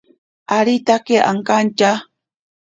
[0.57, 1.91] Aritake okantya.